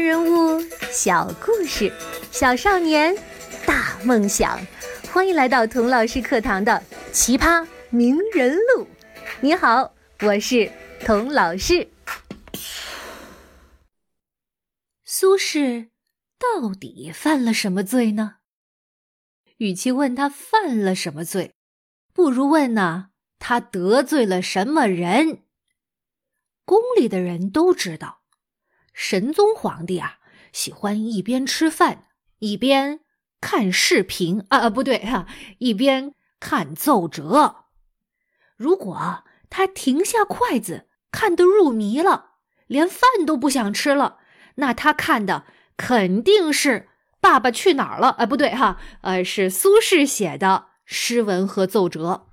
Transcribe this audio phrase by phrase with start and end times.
[0.00, 0.58] 人物、
[0.90, 1.92] 小故事、
[2.32, 3.14] 小少年、
[3.66, 4.58] 大梦想，
[5.12, 6.72] 欢迎来到童老师课堂的
[7.12, 8.84] 《奇葩名人录》。
[9.42, 10.72] 你好，我是
[11.04, 11.86] 童老师。
[15.04, 15.90] 苏轼
[16.38, 18.36] 到底犯了什么罪呢？
[19.58, 21.54] 与其问他犯了什么罪，
[22.14, 25.42] 不如问呢他得罪了什么人。
[26.64, 28.19] 宫里的人都知道。
[29.02, 30.18] 神宗皇帝啊，
[30.52, 32.08] 喜欢一边吃饭
[32.40, 33.00] 一边
[33.40, 37.64] 看视频啊，不对哈，一边看奏折。
[38.56, 42.32] 如果他停下筷子，看得入迷了，
[42.66, 44.18] 连饭都不想吃了，
[44.56, 45.46] 那他看的
[45.78, 46.68] 肯定是
[47.22, 52.26] 《爸爸去哪儿了》啊，不对哈，呃，是苏轼写的诗文和奏折。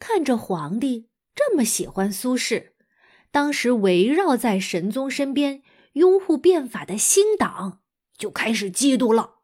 [0.00, 2.71] 看着皇帝这么喜欢苏轼。
[3.32, 5.62] 当时围绕在神宗身边
[5.94, 7.80] 拥护变法的新党
[8.16, 9.38] 就开始嫉妒了。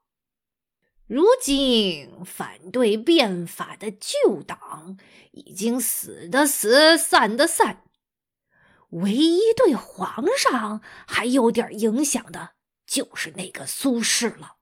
[1.06, 4.98] 如今反对变法的旧党
[5.32, 7.84] 已经死的死，散的散，
[8.90, 12.50] 唯一对皇上还有点影响的，
[12.86, 14.56] 就是那个苏轼了。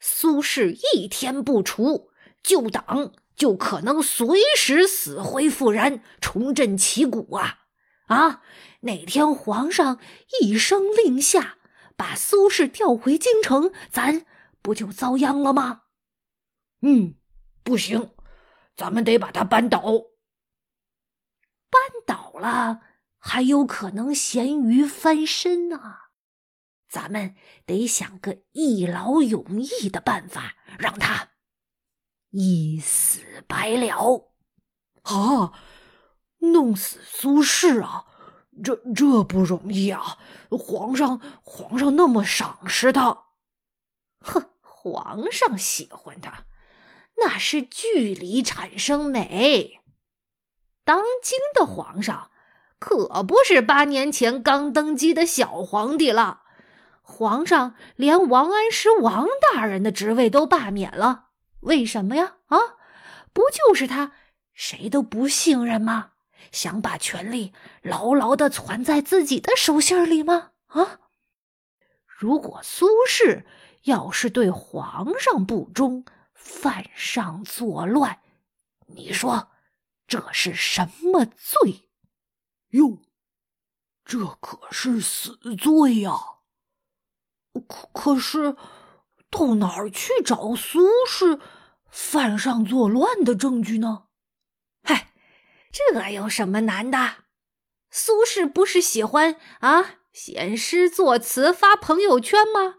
[0.00, 2.08] 苏轼一天不除，
[2.42, 7.61] 旧党就可能随时死灰复燃，重振旗鼓啊！
[8.12, 8.42] 啊！
[8.80, 9.98] 哪天皇上
[10.40, 11.58] 一声令下，
[11.96, 14.26] 把苏轼调回京城，咱
[14.60, 15.82] 不就遭殃了吗？
[16.80, 17.14] 嗯，
[17.62, 18.12] 不行，
[18.74, 19.80] 咱们得把他扳倒。
[21.70, 22.80] 扳倒了，
[23.18, 25.98] 还有可能咸鱼翻身呢。
[26.88, 31.30] 咱们得想个一劳永逸的办法，让他
[32.30, 34.32] 一死百了。
[35.02, 35.52] 啊！
[36.42, 38.04] 弄死苏轼啊，
[38.64, 40.18] 这这不容易啊！
[40.50, 43.26] 皇上，皇上那么赏识他，
[44.20, 46.44] 哼，皇上喜欢他，
[47.18, 49.80] 那是距离产生美。
[50.84, 52.30] 当今的皇上
[52.80, 56.42] 可不是八年前刚登基的小皇帝了，
[57.02, 61.28] 皇上连王安石王大人的职位都罢免了，
[61.60, 62.38] 为什么呀？
[62.48, 62.58] 啊，
[63.32, 64.12] 不就是他
[64.52, 66.11] 谁都不信任吗？
[66.50, 70.52] 想把权力牢牢的攥在自己的手心里吗？
[70.66, 71.00] 啊！
[72.06, 73.44] 如果苏轼
[73.82, 76.04] 要是对皇上不忠，
[76.34, 78.20] 犯上作乱，
[78.86, 79.50] 你说
[80.06, 81.88] 这是什么罪？
[82.70, 83.02] 哟，
[84.04, 86.12] 这可是死罪呀！
[87.68, 88.56] 可可是，
[89.30, 91.40] 到哪儿去找苏轼
[91.88, 94.04] 犯上作乱的证据呢？
[95.72, 97.24] 这有什么难的？
[97.90, 102.76] 苏轼不是喜欢啊写诗作词发朋友圈吗？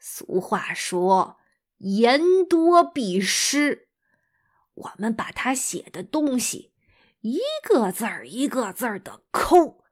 [0.00, 1.38] 俗话说
[1.78, 3.88] “言多必失”，
[4.74, 6.72] 我们把他写的东西
[7.20, 9.84] 一个字儿一个字儿的抠，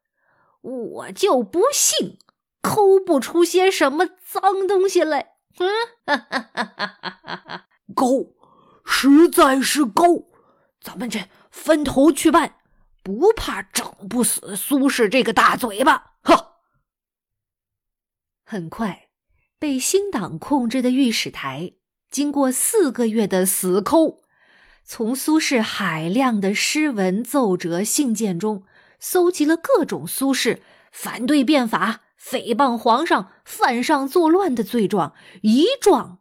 [0.62, 2.18] 我就不信
[2.60, 5.34] 抠不出些什么脏东西来。
[5.58, 5.68] 嗯，
[6.04, 7.66] 哈哈哈哈哈哈！
[7.94, 8.34] 勾，
[8.84, 10.28] 实在是勾，
[10.80, 11.20] 咱们这。
[11.56, 12.56] 分头去办，
[13.02, 16.12] 不怕整不死苏轼这个大嘴巴！
[16.20, 16.58] 呵。
[18.44, 19.08] 很快，
[19.58, 21.72] 被新党控制的御史台
[22.10, 24.20] 经过四个月的死抠，
[24.84, 28.64] 从苏轼海量的诗文、奏折、信件中
[29.00, 30.60] 搜集了各种苏轼
[30.92, 36.18] 反对变法、诽谤皇上、犯上作乱的罪状，一状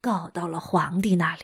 [0.00, 1.42] 告到了皇帝那里。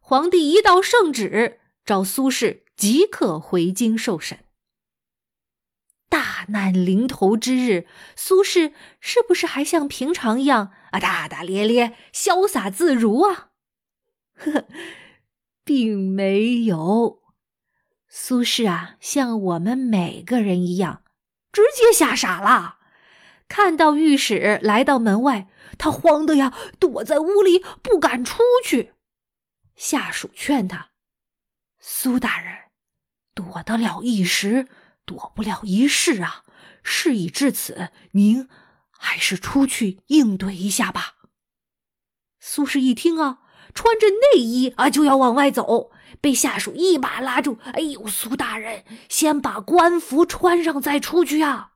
[0.00, 1.59] 皇帝一道圣旨。
[1.90, 4.44] 召苏轼即刻回京受审。
[6.08, 7.84] 大难临头之日，
[8.14, 13.50] 苏轼是不是还像平常一样啊，大大咧咧、潇洒自如啊？
[14.36, 14.68] 呵，
[15.66, 17.22] 并没有。
[18.08, 21.02] 苏轼啊，像我们每个人一样，
[21.50, 22.76] 直接吓傻了。
[23.48, 28.92] 看到御史来到门外，他慌得呀，躲在屋里不敢出去。
[29.74, 30.89] 下属劝他。
[31.82, 32.54] 苏大人，
[33.34, 34.68] 躲得了一时，
[35.06, 36.44] 躲不了一世啊！
[36.82, 38.48] 事已至此，您
[38.90, 41.14] 还是出去应对一下吧。
[42.38, 43.40] 苏轼一听啊，
[43.74, 45.90] 穿着内衣啊就要往外走，
[46.20, 47.58] 被下属一把拉住。
[47.72, 51.72] 哎呦，苏大人，先把官服穿上再出去呀！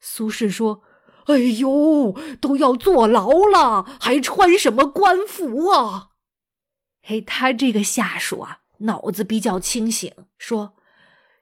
[0.00, 0.82] 苏轼说
[1.26, 6.10] ：“哎呦，都要坐牢了，还穿什么官服啊？”
[7.02, 8.60] 嘿，他这个下属啊。
[8.78, 10.74] 脑子比较清醒，说：“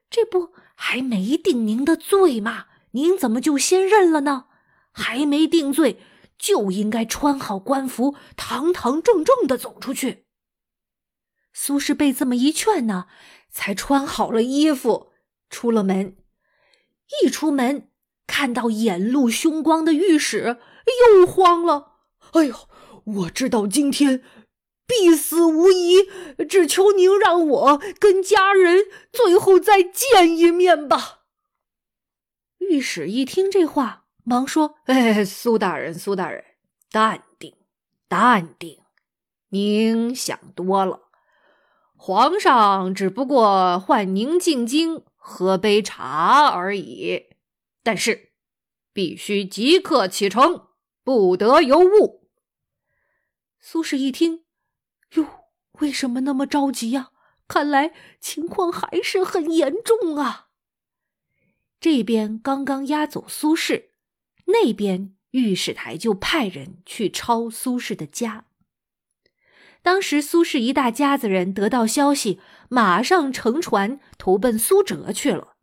[0.08, 2.66] 这不还没定您的罪吗？
[2.92, 4.46] 您怎么就先认了呢？
[4.92, 6.00] 还没定罪，
[6.38, 10.24] 就应该穿好官服，堂堂正正的走出去。
[11.52, 13.06] 苏轼被这么一劝呢，
[13.50, 15.12] 才穿好了衣服，
[15.50, 16.16] 出了门。
[17.22, 17.90] 一出门，
[18.26, 20.58] 看到眼露凶光的御史，
[21.20, 21.98] 又慌了。
[22.32, 22.68] 哎呦，
[23.04, 24.22] 我知道今天
[24.86, 26.08] 必死无疑，
[26.48, 31.22] 只求您让我跟家人最后再见一面吧。
[32.58, 34.04] 御史一听这话。
[34.28, 36.42] 忙说：“哎，苏大人，苏大人，
[36.90, 37.54] 淡定，
[38.08, 38.80] 淡定，
[39.50, 41.02] 您想多了。
[41.94, 47.26] 皇上只不过唤您进京喝杯茶而已，
[47.84, 48.32] 但是
[48.92, 50.66] 必须即刻启程，
[51.04, 52.28] 不得有误。”
[53.62, 54.42] 苏轼一听，
[55.14, 55.26] 哟，
[55.80, 57.10] 为什么那么着急呀？
[57.48, 60.48] 看来情况还是很严重啊！
[61.78, 63.90] 这边刚刚押走苏轼。
[64.46, 68.46] 那边御史台就派人去抄苏轼的家。
[69.82, 75.56] 当时苏轼一大家子人得到消息，马上乘船投奔苏辙去了。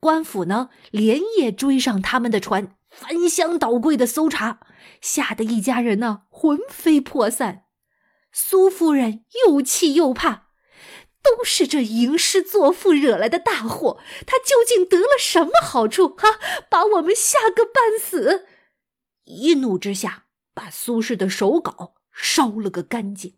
[0.00, 4.60] 官府呢，连夜追上他们的船，翻箱倒柜的搜查，
[5.02, 7.64] 吓得一家人呢魂飞魄散。
[8.32, 10.48] 苏夫人又气又怕。
[11.20, 16.10] 都是这吟诗作赋惹来的大祸，他究竟得了什么好处？
[16.16, 16.38] 哈，
[16.70, 18.46] 把我们吓个半死！
[19.24, 23.36] 一怒之下，把苏轼的手稿烧了个干净。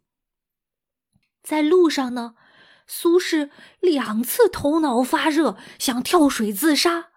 [1.43, 2.35] 在路上呢，
[2.87, 3.51] 苏轼
[3.81, 7.11] 两次头脑发热，想跳水自杀。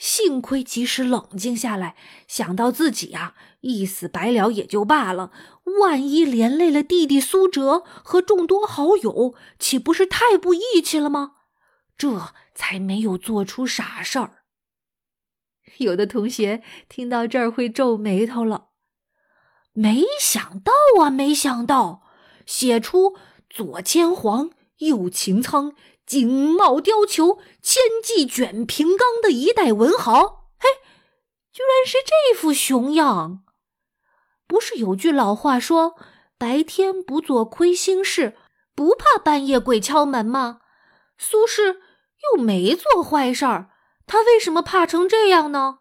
[0.00, 1.94] 幸亏及时冷静下来，
[2.26, 5.30] 想到自己呀一死百了也就罢了，
[5.82, 11.32] 万一连累了弟弟苏辙和众多好友，岂不是太不义气了吗？
[11.98, 14.44] 这才没有做出傻事儿。
[15.76, 18.68] 有的同学听到这儿会皱眉头了，
[19.74, 22.04] 没想到啊，没想到
[22.46, 23.18] 写出
[23.50, 24.48] 左牵黄，
[24.78, 25.74] 右擎苍。
[26.10, 30.68] 锦帽貂裘、千骑卷平冈的一代文豪，嘿，
[31.52, 33.44] 居然是这副熊样！
[34.48, 35.94] 不是有句老话说
[36.36, 38.36] “白天不做亏心事，
[38.74, 40.62] 不怕半夜鬼敲门”吗？
[41.16, 41.76] 苏轼
[42.34, 43.70] 又没做坏事儿，
[44.04, 45.78] 他为什么怕成这样呢？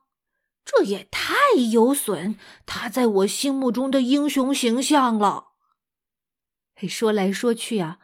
[0.64, 1.34] 这也太
[1.72, 2.38] 有损
[2.68, 5.46] 他在我心目中的英雄形象了。
[6.76, 7.98] 嘿，说来说去啊。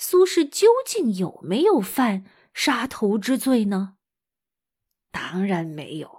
[0.00, 2.24] 苏轼究竟有没有犯
[2.54, 3.94] 杀头之罪呢？
[5.10, 6.18] 当然没有。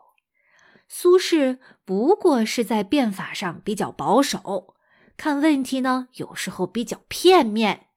[0.89, 4.75] 苏轼不过是在变法上比较保守，
[5.15, 7.87] 看问题呢有时候比较片面，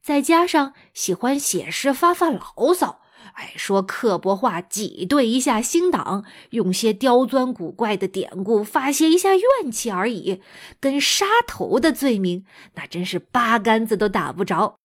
[0.00, 3.02] 再加上喜欢写诗发发牢骚，
[3.34, 10.40] 爱说刻薄话，挤兑一下新党，用些刁钻古怪的典故发泄一下怨气而已，
[10.80, 14.78] 跟杀头的罪名那真是八竿子都打不着。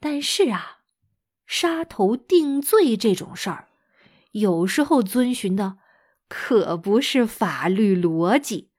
[0.00, 0.78] 但是啊，
[1.46, 3.68] 杀头定罪这种事儿，
[4.32, 5.76] 有时候遵循的
[6.28, 8.70] 可不是法律逻辑，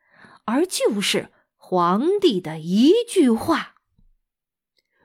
[0.45, 3.75] 而就是皇帝的一句话。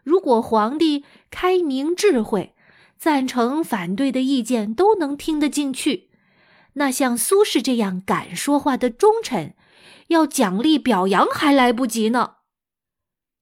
[0.03, 2.55] 如果皇帝开明智慧，
[2.97, 6.11] 赞成反对的意见都能听得进去，
[6.75, 9.55] 那像苏轼这样敢说话的忠臣，
[10.07, 12.37] 要奖励表扬还来不及呢。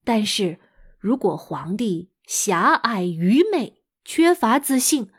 [0.03, 0.59] 但是
[0.99, 5.13] 如果皇帝，狭隘、愚昧、缺乏自信，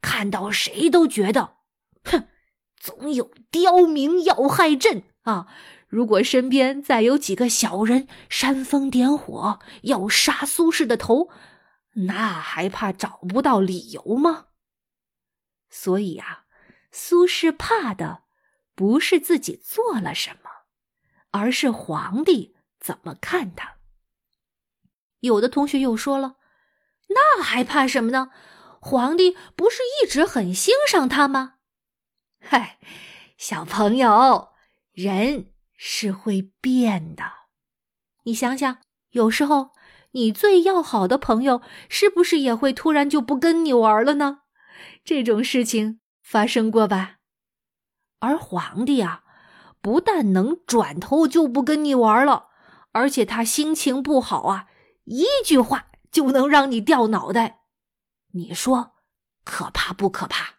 [0.00, 1.56] 看到谁都觉得，
[2.04, 2.28] 哼，
[2.76, 5.48] 总有刁民要害朕啊！
[5.88, 11.28] 如果身边再有几个小人煽风点火，要杀苏轼的头，
[12.06, 14.46] 那还怕找不到理由吗？
[15.68, 16.44] 所以啊，
[16.90, 18.22] 苏轼怕的
[18.74, 20.50] 不是自己做了什么，
[21.30, 23.76] 而是皇帝怎么看他。
[25.20, 26.36] 有的同学又说了。
[27.14, 28.30] 那还怕什么呢？
[28.80, 31.54] 皇帝不是一直很欣赏他吗？
[32.40, 32.78] 嗨，
[33.36, 34.48] 小朋友，
[34.92, 37.22] 人是会变的。
[38.24, 38.78] 你想想，
[39.10, 39.70] 有时候
[40.12, 44.40] 你最要好的朋友，是不是也会突然就不跟你玩了呢？
[45.04, 47.18] 这种事情发生过吧？
[48.18, 49.22] 而皇帝啊，
[49.80, 52.48] 不但能转头就不跟你玩了，
[52.90, 54.66] 而且他心情不好啊，
[55.04, 55.86] 一句话。
[56.12, 57.62] 就能让你掉脑袋，
[58.32, 58.92] 你说
[59.42, 60.56] 可怕不可怕？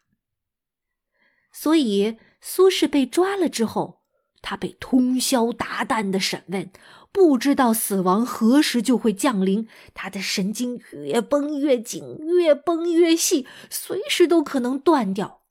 [1.52, 4.02] 所以苏轼被抓了之后，
[4.42, 6.72] 他被通宵达旦的审问，
[7.12, 15.44] 不知道死亡何时就会降临，他的神经越绷越紧，越绷越细，随时都可能断掉。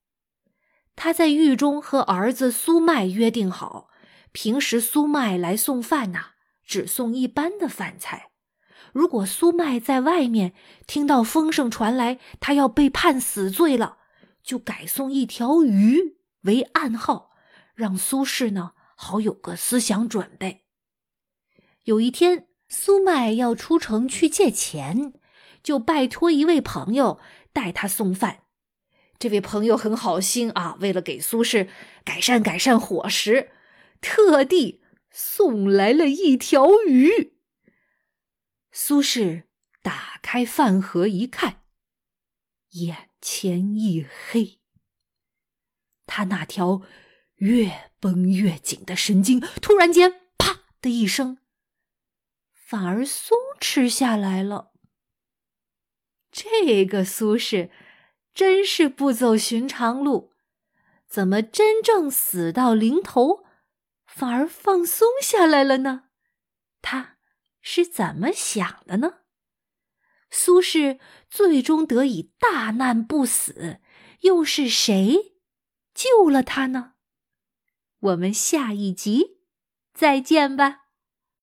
[0.96, 3.88] 他在狱中和儿子苏迈约定好，
[4.32, 6.32] 平时苏迈来送饭呐，
[6.66, 8.31] 只送一般的饭菜。
[8.92, 10.52] 如果苏麦在外面
[10.86, 13.96] 听到风声传来，他要被判死罪了，
[14.42, 17.30] 就改送一条鱼为暗号，
[17.74, 20.64] 让苏轼呢好有个思想准备。
[21.84, 25.14] 有一天，苏麦要出城去借钱，
[25.62, 27.18] 就拜托一位朋友
[27.52, 28.40] 带他送饭。
[29.18, 31.68] 这位朋友很好心啊，为了给苏轼
[32.04, 33.50] 改善改善伙食，
[34.00, 37.32] 特地送来了一条鱼。
[38.72, 39.44] 苏轼
[39.82, 41.62] 打开饭盒一看，
[42.70, 44.58] 眼前一黑。
[46.06, 46.82] 他那条
[47.36, 51.38] 越绷越紧的神经，突然间“啪”的一声，
[52.52, 54.72] 反而松弛下来了。
[56.32, 57.70] 这个苏轼。
[58.34, 60.32] 真是不走寻常路，
[61.06, 63.44] 怎么真正死到临头，
[64.06, 66.04] 反而放松下来了呢？
[66.80, 67.11] 他
[67.62, 69.20] 是怎么想的呢？
[70.30, 70.98] 苏轼
[71.30, 73.80] 最终得以大难不死，
[74.20, 75.36] 又是谁
[75.94, 76.94] 救了他呢？
[78.00, 79.38] 我们下一集
[79.94, 80.81] 再见吧。